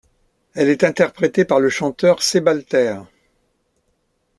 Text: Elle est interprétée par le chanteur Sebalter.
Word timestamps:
Elle 0.55 0.69
est 0.69 0.83
interprétée 0.83 1.45
par 1.45 1.59
le 1.59 1.69
chanteur 1.69 2.23
Sebalter. 2.23 2.97